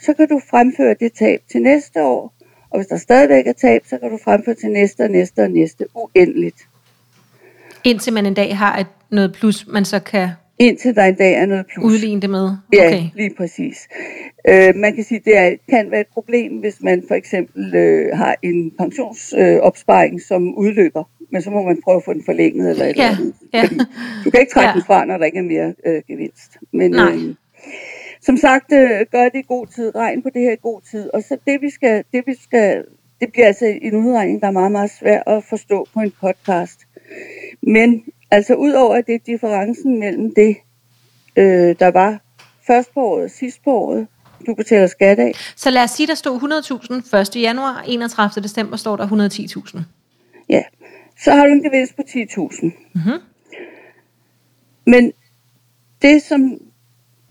[0.00, 2.34] så kan du fremføre det tab til næste år,
[2.70, 5.50] og hvis der stadigvæk er tab, så kan du fremføre til næste og næste og
[5.50, 6.68] næste uendeligt.
[7.84, 11.34] Indtil man en dag har et, noget plus, man så kan Indtil der en dag
[11.34, 11.84] er noget plus.
[11.84, 12.50] udligne det med.
[12.72, 13.02] Ja, Okay.
[13.14, 13.88] lige præcis.
[14.48, 17.74] Øh, man kan sige, at det er, kan være et problem, hvis man for eksempel
[17.74, 22.22] øh, har en pensionsopsparing, øh, som udløber, men så må man prøve at få den
[22.24, 23.34] forlænget eller et Ja, eller andet.
[23.54, 23.62] ja.
[23.62, 23.78] Fordi
[24.24, 24.70] du kan ikke trække Ja.
[24.70, 24.74] ja.
[24.74, 26.56] den fra, når der ikke er mere øh, gevinst.
[26.72, 27.12] Men Nej.
[27.14, 27.34] øh,
[28.22, 29.94] som sagt, øh, gør det i god tid.
[29.96, 31.10] Regn på det her i god tid.
[31.14, 32.84] Og så det vi skal, det vi skal,
[33.20, 36.80] det bliver altså en udregning, der er meget, meget svær at forstå på en podcast.
[37.62, 40.56] Men altså udover at det er differencen mellem det,
[41.36, 42.20] øh, der var
[42.66, 44.06] først på året og sidst på året,
[44.46, 45.32] du betaler skat af.
[45.56, 46.40] Så lad os sige, der stod
[47.12, 47.42] 100.000 1.
[47.42, 48.42] januar, 31.
[48.42, 49.80] december står der 110.000.
[50.48, 50.62] Ja,
[51.24, 52.64] så har du en gevinst på 10.000.
[52.94, 53.20] Mhm.
[54.86, 55.12] Men
[56.02, 56.60] det, som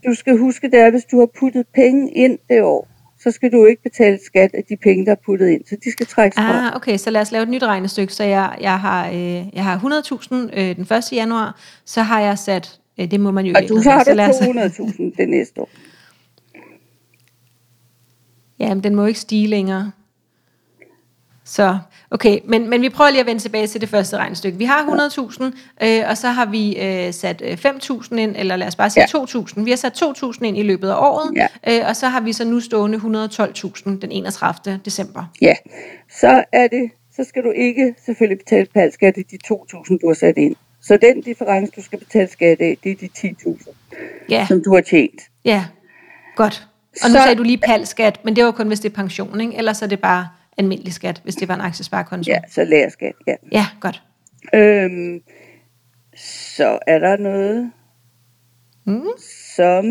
[0.06, 2.87] du skal huske, det er, hvis du har puttet penge ind det år,
[3.20, 5.62] så skal du ikke betale skat af de penge, der er puttet ind.
[5.70, 6.68] Så de skal trækkes fra.
[6.68, 8.14] Ah, okay, så lad os lave et nyt regnestykke.
[8.14, 10.90] Så jeg, jeg har, øh, jeg har 100.000 øh, den 1.
[11.12, 14.12] januar, så har jeg sat, øh, det må man jo Og i du har du
[14.12, 15.70] 200.000 det næste år.
[18.60, 19.92] Ja, men den må ikke stige længere.
[21.50, 21.78] Så,
[22.12, 24.58] okay, men, men vi prøver lige at vende tilbage til det første regnestykke.
[24.58, 25.10] Vi har
[25.82, 28.90] 100.000, øh, og så har vi øh, sat øh, 5.000 ind, eller lad os bare
[28.90, 29.20] sige Ja.
[29.20, 29.64] 2.000.
[29.64, 31.48] Vi har sat 2.000 ind i løbet af året, Ja.
[31.68, 34.80] øh, og så har vi så nu stående 112.000 den 31.
[34.86, 35.24] december.
[35.42, 35.54] Ja,
[36.22, 40.14] så er det, så skal du ikke selvfølgelig betale palskat af de 2.000, du har
[40.14, 40.56] sat ind.
[40.82, 43.74] Så den difference, du skal betale skat af, det er de 10.000,
[44.30, 45.22] Ja, som du har tjent.
[45.46, 45.66] ja,
[46.36, 46.68] godt.
[47.04, 49.42] Og nu Så- sagde du lige palskat, men det var kun, hvis det er pension,
[49.42, 49.56] ikke?
[49.58, 52.32] Ellers er det bare almindelig skat, hvis det var en aktiesparekonto.
[52.32, 53.36] Ja, så lærerskat, ja.
[53.52, 54.04] ja godt.
[54.54, 55.22] Øhm,
[56.16, 57.72] så er der noget,
[58.86, 59.02] Mm.
[59.56, 59.86] som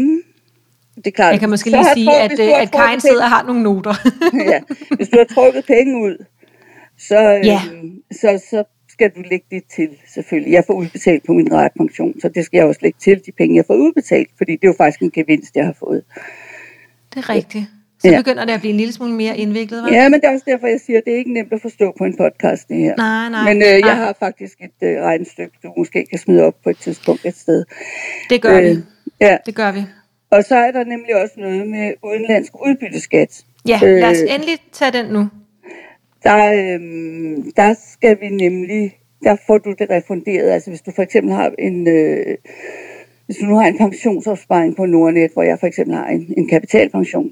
[0.97, 1.33] Det er klart.
[1.33, 3.95] Jeg kan måske lige sige, trukket- at, øh, at Karin sidder og har nogle noter.
[4.53, 4.61] ja.
[4.97, 6.25] Hvis du har trukket penge ud,
[6.99, 7.61] så, Ja.
[7.73, 10.53] øhm, så, så skal du lægge det til, selvfølgelig.
[10.53, 11.49] Jeg får udbetalt på min
[11.79, 14.65] pension, så det skal jeg også lægge til, de penge, jeg får udbetalt, fordi det
[14.65, 16.03] er jo faktisk en gevinst, jeg har fået.
[17.15, 17.65] Det er rigtigt.
[18.07, 18.19] Så Ja.
[18.21, 19.93] begynder det at blive en lille smule mere indviklet, hva'?
[19.95, 21.95] Ja, men det er også derfor, jeg siger, at det er ikke nemt at forstå
[21.99, 22.95] på en podcast, det her.
[22.97, 23.55] Nej, nej.
[23.55, 23.95] Men øh, jeg nej.
[23.95, 27.65] har faktisk et øh, regnestykke, du måske kan smide op på et tidspunkt et sted.
[28.31, 28.69] Det gør vi.
[28.69, 28.77] Øh,
[29.21, 29.81] ja, Det gør vi.
[30.31, 33.45] og så er der nemlig også noget med udenlandsk udbytteskat.
[33.69, 35.29] Ja, lad os øh, endelig tage den nu.
[36.23, 40.51] Der, øhm, der skal vi nemlig, der får du det refunderet.
[40.51, 42.37] Altså hvis du for eksempel har en, øh,
[43.27, 46.49] hvis du nu har en pensionsopsparing på Nordnet, hvor jeg for eksempel har en, en
[46.49, 47.31] kapitalpension,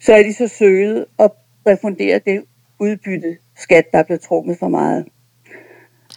[0.00, 1.30] så er de så søget at
[1.66, 2.44] refundere det
[2.80, 5.04] udbytte skat, der er blevet trukket for meget.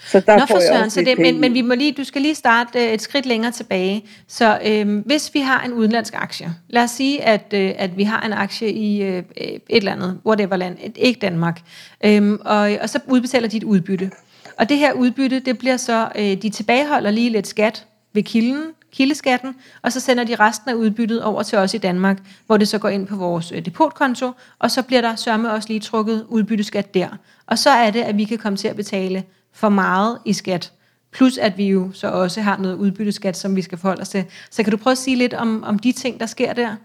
[0.06, 2.36] Så der Nå for søren, så det, men, men vi må lige, du skal lige
[2.36, 4.06] starte øh, et skridt længere tilbage.
[4.28, 8.04] Så øhm, hvis vi har en udenlandsk aktie, lad os sige, at, øh, at vi
[8.04, 11.62] har en aktie i øh, et eller andet, whatever land, et, ikke Danmark,
[12.06, 14.12] øhm, og, og så udbetaler de et udbytte.
[14.58, 18.64] Og det her udbytte, det bliver så, øh, de tilbageholder lige lidt skat ved kilden,
[18.94, 22.68] kildeskatten, og så sender de resten af udbyttet over til os i Danmark, hvor det
[22.68, 26.26] så går ind på vores øh, depotkonto, og så bliver der sørme også lige trukket
[26.30, 27.08] udbytteskat der.
[27.48, 30.72] Og så er det, at vi kan komme til at betale for meget i skat.
[31.12, 34.26] Plus at vi jo så også har noget udbytteskat, som vi skal forholde os til.
[34.52, 36.76] Så kan du prøve at sige lidt om, om de ting, der sker der?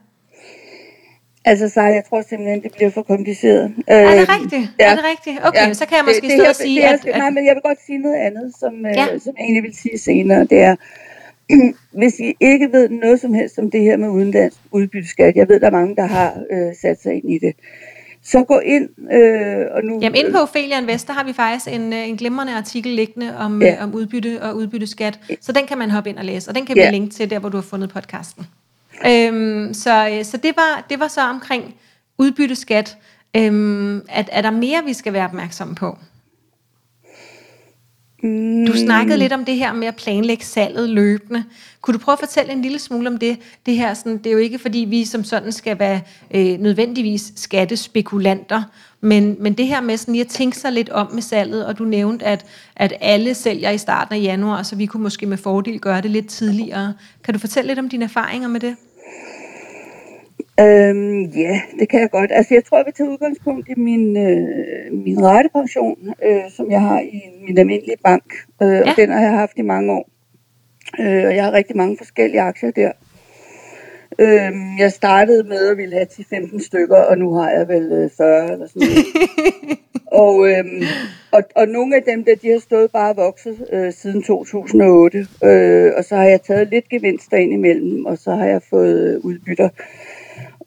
[1.44, 3.74] Altså, så jeg tror simpelthen, det bliver for kompliceret.
[3.86, 4.70] Er det Øhm, rigtigt?
[4.78, 5.46] Er det rigtigt?
[5.46, 7.18] Okay, så kan jeg måske det, stå det, og sige, det, at, det, at...
[7.18, 8.90] Nej, men jeg vil godt sige noget andet, som, Ja.
[8.90, 9.18] ja.
[9.18, 10.44] som jeg egentlig vil sige senere.
[10.44, 10.76] Det er,
[11.98, 15.60] hvis I ikke ved noget som helst om det her med udenlandsk udbytteskat, jeg ved,
[15.60, 17.54] der er mange, der har øh, sat sig ind i det,
[18.22, 19.98] så gå ind, øh, og nu...
[20.02, 23.36] Jamen inde på Ophelia Invest, der har vi faktisk en, øh, en glimrende artikel liggende
[23.36, 23.68] om, Ja.
[23.68, 23.82] ja.
[23.84, 25.20] om udbytte og udbytteskat.
[25.40, 26.90] Så den kan man hoppe ind og læse, og den kan vi Ja.
[26.90, 28.46] linke til der, hvor du har fundet podcasten.
[29.06, 31.74] Øhm, så øh, så det, var, det var så omkring
[32.18, 32.96] udbytteskat.
[33.36, 35.98] Øhm, at, er der mere, vi skal være opmærksomme på?
[38.22, 41.44] Mm, Du snakkede lidt om det her med at planlægge salget løbende.
[41.80, 43.38] Kunne du prøve at fortælle en lille smule om det?
[43.66, 46.00] Det her, sådan, det er jo ikke fordi, vi som sådan skal være
[46.34, 48.62] øh, nødvendigvis skattespekulanter,
[49.00, 51.78] men, men det her med sådan lige at tænke sig lidt om med salget, og
[51.78, 55.36] du nævnte, at, at alle sælger i starten af januar, så vi kunne måske med
[55.38, 56.94] fordel gøre det lidt tidligere.
[57.24, 58.76] Kan du fortælle lidt om dine erfaringer med det?
[60.60, 62.30] Øhm, ja, det kan jeg godt.
[62.32, 66.80] Altså, jeg tror, jeg vil tage udgangspunkt i min, øh, min ratepension, øh, som jeg
[66.80, 68.34] har i min almindelige bank.
[68.62, 68.80] Øh, ja.
[68.80, 70.08] Og den har jeg haft i mange år.
[71.00, 72.92] Øh, og jeg har rigtig mange forskellige aktier der.
[74.18, 78.10] Øh, jeg startede med at ville have 10-15 stykker, og nu har jeg vel øh,
[78.16, 79.06] 40 eller sådan noget.
[80.24, 80.82] og, øhm,
[81.32, 85.26] og, og nogle af dem der, de har stået bare og vokset øh, siden 2008.
[85.44, 89.14] Øh, og så har jeg taget lidt gevinster ind imellem, og så har jeg fået
[89.14, 89.68] øh, udbytter.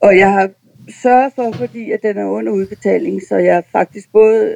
[0.01, 0.49] Og jeg har
[0.89, 4.55] sørget for, fordi at den er under udbetaling, så jeg faktisk både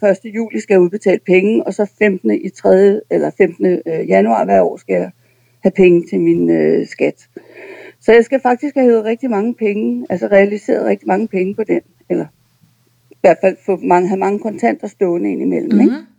[0.00, 0.34] øh, 1.
[0.34, 2.30] juli skal udbetale penge, og så 15.
[2.30, 3.00] i 3.
[3.10, 3.66] eller 15.
[3.66, 5.10] Øh, januar hver år skal jeg
[5.62, 7.28] have penge til min øh, skat.
[8.00, 11.64] Så jeg skal faktisk have hævet rigtig mange penge, altså realiseret rigtig mange penge på
[11.64, 12.26] den, eller
[13.10, 15.72] i hvert fald få mange, have mange kontanter stående ind imellem.
[15.72, 15.80] Mm-hmm.
[15.80, 16.11] Ikke?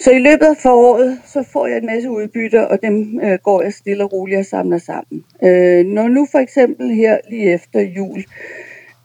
[0.00, 3.62] Så i løbet af foråret, så får jeg en masse udbytter, og dem øh, går
[3.62, 5.24] jeg stille og roligt og samler sammen.
[5.42, 8.24] Øh, når nu for eksempel her lige efter jul,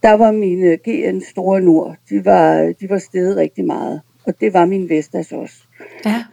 [0.02, 4.54] der var mine GN Store Nord, de var, de var steget rigtig meget, og det
[4.54, 5.56] var min Vestas også.
[6.04, 6.24] ja,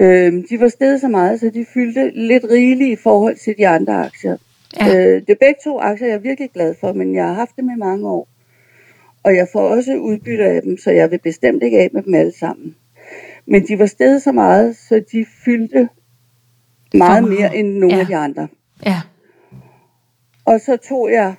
[0.00, 3.68] Øh, de var steget så meget, så de fyldte lidt rigeligt i forhold til de
[3.68, 4.36] andre aktier.
[4.80, 4.88] Ja.
[4.88, 7.56] Øh, det er begge to aktier, jeg er virkelig glad for, men jeg har haft
[7.56, 8.28] dem i mange år.
[9.22, 12.14] Og jeg får også udbytte af dem, så jeg vil bestemt ikke af med dem
[12.14, 12.74] alle sammen.
[13.46, 15.88] Men de var steget så meget, så de fyldte
[16.94, 18.00] meget mere end nogle Ja.
[18.00, 18.48] af de andre.
[18.86, 19.00] ja,
[20.44, 21.34] Og så tog jeg,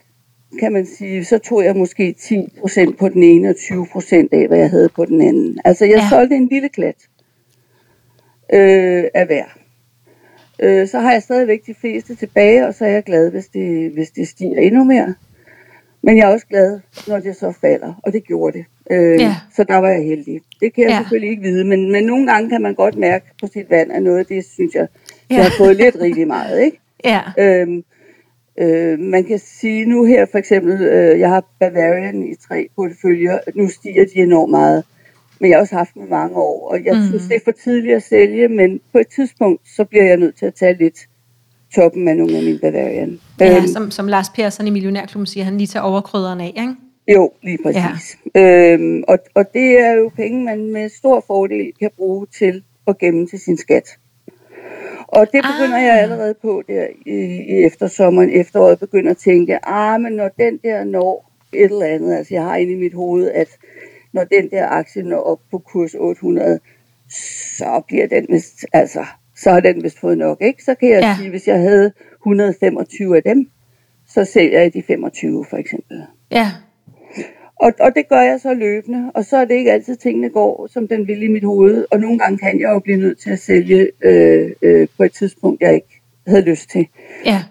[0.59, 4.57] kan man sige, så tog jeg måske 10% på den ene og 20% af, hvad
[4.57, 5.59] jeg havde på den anden.
[5.65, 6.09] Altså jeg ja.
[6.09, 6.95] solgte en lille klat
[8.53, 9.45] øh, af hver.
[10.59, 13.91] Øh, så har jeg stadigvæk de fleste tilbage, og så er jeg glad, hvis det,
[13.93, 15.15] hvis det stiger endnu mere.
[16.01, 18.65] Men jeg er også glad, når det så falder, og det gjorde det.
[18.91, 19.35] Øh, Ja.
[19.55, 20.41] Så der var jeg heldig.
[20.59, 20.97] Det kan jeg Ja.
[20.97, 24.03] selvfølgelig ikke vide, men, men nogle gange kan man godt mærke på sit vand, at
[24.03, 24.87] noget af det, synes jeg,
[25.29, 25.35] Ja.
[25.35, 26.61] jeg har fået lidt rigtig meget.
[26.61, 26.79] Ikke?
[27.05, 27.83] ja, Øhm,
[28.59, 33.37] øh, man kan sige nu her for eksempel, øh, jeg har Bavarian i tre porteføljer,
[33.55, 34.83] nu stiger de enormt meget,
[35.39, 37.03] men jeg har også haft dem mange år, og jeg mm.
[37.07, 40.35] synes, det er for tidligt at sælge, men på et tidspunkt, så bliver jeg nødt
[40.37, 40.97] til at tage lidt
[41.75, 43.19] toppen af nogle af mine Bavarian.
[43.39, 46.75] ja Øhm, som, som Lars Persson i Millionærklubben siger, han lige tager overkrydderen af, ikke?
[47.07, 48.17] Jo, lige præcis.
[48.35, 48.73] Ja.
[48.73, 52.97] Øhm, og, og det er jo penge, man med stor fordel kan bruge til at
[52.97, 53.97] gemme til sin skat.
[55.07, 55.83] Og det begynder ah.
[55.83, 57.15] jeg allerede på der i,
[57.47, 62.15] i eftersommeren, efteråret, begynder at tænke, ah, men når den der når et eller andet,
[62.15, 63.47] altså jeg har inde i mit hoved, at
[64.13, 66.59] når den der aktie når op på kurs 800,
[67.57, 70.63] så bliver den vist, altså, så har den vist fået nok, ikke?
[70.63, 71.15] Så kan jeg ja.
[71.19, 73.49] sige, hvis jeg havde 125 af dem,
[74.07, 76.03] så sælger jeg de 25 for eksempel.
[76.31, 76.51] Ja.
[77.63, 80.67] Og, og det gør jeg så løbende, og så er det ikke altid tingene går,
[80.67, 81.85] som den vil i mit hoved.
[81.91, 85.13] Og nogle gange kan jeg jo blive nødt til at sælge øh, øh, på et
[85.13, 86.87] tidspunkt, jeg ikke havde lyst til.
[87.25, 87.43] Ja.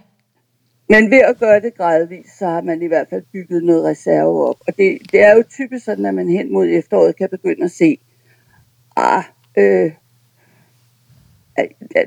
[0.88, 4.48] Men ved at gøre det gradvist, så har man i hvert fald bygget noget reserve
[4.48, 4.56] op.
[4.66, 7.70] Og det, det er jo typisk sådan, at man hen mod efteråret kan begynde at
[7.70, 7.98] se,
[8.96, 9.22] ah,
[9.58, 9.92] øh,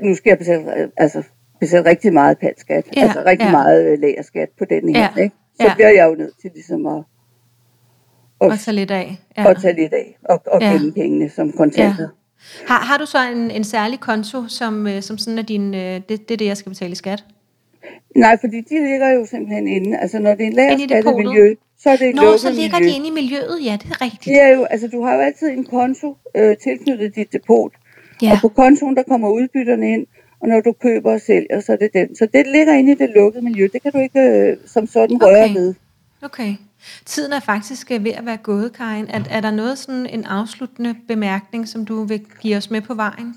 [0.02, 1.22] nu skal jeg betale, altså,
[1.60, 3.52] betale rigtig meget patskat, ja, altså rigtig ja.
[3.52, 5.36] meget øh, lagerskat på den her, ja, ikke?
[5.54, 5.74] Så ja.
[5.74, 7.04] bliver jeg jo nødt til ligesom at
[8.38, 9.18] og, og tage lidt af.
[9.38, 9.48] Ja.
[9.48, 10.72] Og tage lidt af, og, og ja.
[10.72, 12.02] gemme pengene som kontanter.
[12.02, 12.08] Ja.
[12.66, 15.80] Har, har du så en, en særlig konto, som, øh, som sådan er din, øh,
[15.80, 17.24] det, det er det, jeg skal betale i skat?
[18.16, 19.98] Nej, fordi de ligger jo simpelthen inde.
[19.98, 22.90] Altså når det er en lagerskattemiljø, så er det Nå, lukket så ligger miljø.
[22.90, 24.24] de inde i miljøet, ja, det er rigtigt.
[24.24, 27.72] Det er jo, altså du har jo altid en konto øh, tilknyttet dit depot.
[28.22, 28.32] Ja.
[28.32, 30.06] Og på kontoen, der kommer udbytterne ind,
[30.40, 32.16] og når du køber og sælger, så er det den.
[32.16, 33.68] Så det ligger inde i det lukkede miljø.
[33.72, 35.54] Det kan du ikke øh, som sådan røre Okay.
[35.54, 35.74] ved.
[36.22, 36.54] Okay.
[37.04, 39.06] Tiden er faktisk øh, ved at være gået, Karin.
[39.08, 42.94] Er, er der noget sådan en afsluttende bemærkning, som du vil give os med på
[42.94, 43.34] vejen?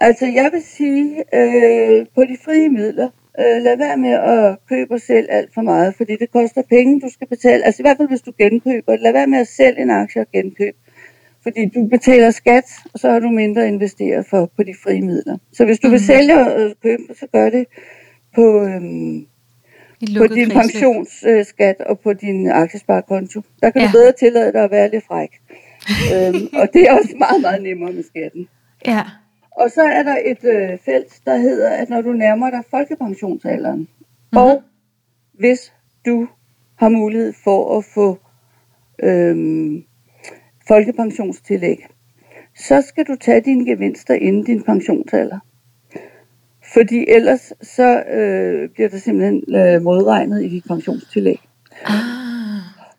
[0.00, 4.94] Altså jeg vil sige, øh, på de frie midler, øh, lad være med at købe
[4.94, 7.64] og sælge alt for meget, fordi det koster penge, du skal betale.
[7.64, 10.26] Altså i hvert fald hvis du genkøber, lad være med at sælge en aktie og
[10.32, 10.76] genkøbe.
[11.42, 15.02] Fordi du betaler skat, og så har du mindre at investere for på de frie
[15.02, 15.38] midler.
[15.52, 15.92] Så hvis du mm.
[15.92, 17.66] vil sælge og øh, købe, så gør det
[18.34, 19.26] på, øhm,
[20.18, 23.42] på din pensionsskat og på din aktiesparekonto.
[23.62, 23.86] Der kan Ja.
[23.88, 25.30] du bedre tillade dig at være lidt fræk.
[26.14, 28.48] øhm, og det er også meget, meget nemmere med skatten.
[28.86, 29.02] Ja.
[29.50, 33.78] Og så er der et øh, felt, der hedder, at når du nærmer dig folkepensionsalderen,
[33.78, 33.88] Mhm.
[34.32, 34.38] mm-hmm.
[34.38, 34.62] og
[35.38, 35.72] hvis
[36.06, 36.28] du
[36.78, 38.18] har mulighed for at få
[39.02, 39.84] øhm,
[40.68, 41.86] folkepensionstillæg,
[42.58, 45.38] så skal du tage dine gevinster inden din pensionsalder.
[46.76, 51.40] Fordi ellers så øh, bliver det simpelthen øh, modregnet i dit pensionstillæg.
[51.84, 51.92] Ah.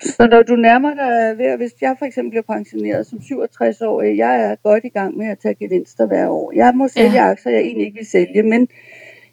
[0.01, 4.41] Så når du nærmer dig ved, hvis jeg for eksempel bliver pensioneret som 67-årig, jeg
[4.41, 6.51] er godt i gang med at tage gevinster hver år.
[6.55, 7.23] Jeg må sælge Ja.
[7.23, 7.31] ja.
[7.31, 8.67] aktier, jeg egentlig ikke vil sælge, men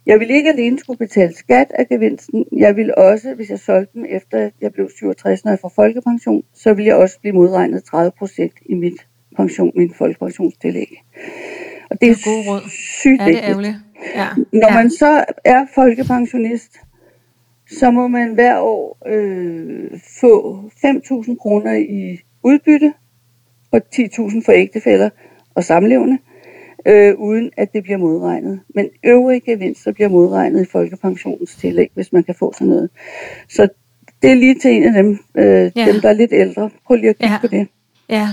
[0.06, 2.44] jeg vil ikke alene skulle betale skat af gevinsten.
[2.56, 6.42] Jeg vil også, hvis jeg solgte dem efter jeg blev 67, når jeg får folkepension,
[6.54, 10.88] så vil jeg også blive modregnet 30 procent i mit pension, min folkepensionstillæg.
[11.90, 12.68] Og det er, Det er gode råd.
[12.70, 13.74] sygt Ja, det er ærgerligt.
[14.14, 14.26] Ja.
[14.52, 14.74] Når ja.
[14.74, 16.72] man så er folkepensionist,
[17.70, 22.92] så må man hver år øh, få 5.000 kroner i udbytte
[23.72, 25.10] og 10.000 for ægtefæller
[25.54, 26.18] og samlevende,
[26.86, 28.60] øh, uden at det bliver modregnet.
[28.74, 32.90] Men øvrige gevinster bliver modregnet i folkepensionens tillæg, hvis man kan få sådan noget.
[33.48, 33.68] Så
[34.22, 35.44] det er lige til en af dem, øh,
[35.76, 35.86] Ja.
[35.92, 36.70] dem der er lidt ældre.
[36.86, 37.40] Prøv lige at kigge ja.
[37.40, 37.68] på det.
[38.08, 38.28] Ja.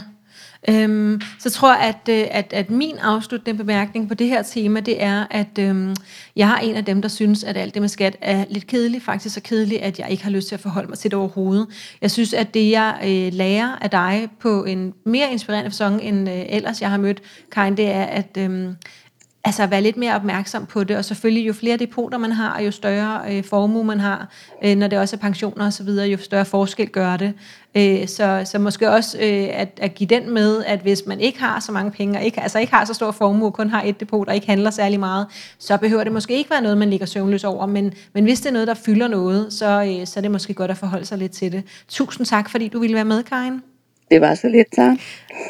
[0.69, 4.80] Øhm, så jeg tror at, øh, at, at min afsluttende bemærkning på det her tema,
[4.80, 5.95] det er, at øhm,
[6.36, 9.04] jeg har en af dem, der synes, at alt det med skat er lidt kedeligt,
[9.04, 11.67] faktisk så kedeligt, at jeg ikke har lyst til at forholde mig til det overhovedet.
[12.02, 16.30] Jeg synes, at det jeg øh, lærer af dig på en mere inspirerende fasong, end
[16.30, 17.21] øh, ellers jeg har mødt,
[17.52, 18.76] Karin, det er, at øhm,
[19.43, 22.65] altså være lidt mere opmærksom på det, og selvfølgelig jo flere depoter man har, og
[22.65, 24.30] jo større øh, formue man har,
[24.63, 27.34] øh, når det også er pensioner og så videre, jo større forskel gør det.
[27.77, 31.39] Øh, så, så måske også øh, at, at give den med, at hvis man ikke
[31.39, 33.99] har så mange penge, og ikke, altså ikke har så stor formue, kun har et
[33.99, 35.27] depot, og ikke handler særlig meget,
[35.60, 38.49] så behøver det måske ikke være noget, man ligger søvnløs over, men, men hvis det
[38.49, 41.17] er noget, der fylder noget, så, øh, så er det måske godt at forholde sig
[41.17, 41.63] lidt til det.
[41.88, 43.71] Tusind tak, fordi du ville være med, Karin.
[44.12, 44.97] Det var så lidt, så.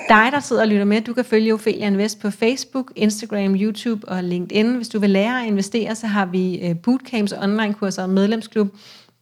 [0.09, 4.07] Dig, der sidder og lytter med, du kan følge Ophelia Invest på Facebook, Instagram, YouTube
[4.07, 4.75] og LinkedIn.
[4.75, 8.67] Hvis du vil lære at investere, så har vi øh, bootcamps og online-kurser og medlemsklub.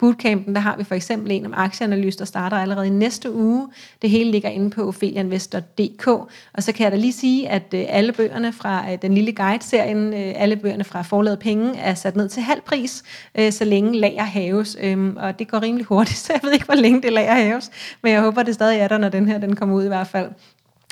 [0.00, 3.68] Bootcampen, der har vi for eksempel en om aktieanalyse, der starter allerede i næste uge.
[4.02, 6.06] Det hele ligger inde på opheliainvest.dk.
[6.52, 9.32] Og så kan jeg da lige sige, at øh, alle bøgerne fra øh, den lille
[9.32, 13.02] guide-serien, øh, alle bøgerne fra Forladet Penge, er sat ned til halv pris,
[13.50, 14.76] så længe lager haves.
[14.80, 17.70] Øhm, og det går rimelig hurtigt, så jeg ved ikke, hvor længe det lager haves.
[18.02, 20.06] Men jeg håber, det stadig er der, når den her den kommer ud i hvert
[20.06, 20.30] fald.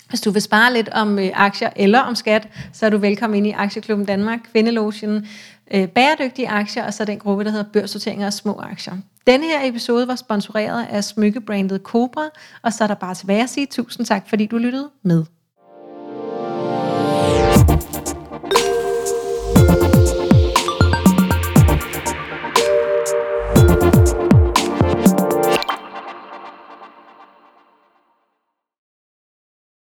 [0.09, 3.37] Hvis du vil spare lidt om øh, aktier eller om skat, så er du velkommen
[3.37, 5.27] ind i Aktieklubben Danmark, Kvindelogen,
[5.75, 8.95] øh, bæredygtige aktier, og så den gruppe, der hedder børssorteringer og små aktier.
[9.27, 12.29] Denne her episode var sponsoreret af smykkebrandet Cobra,
[12.63, 15.25] og så er der bare tilbage at sige tusind tak, fordi du lyttede med.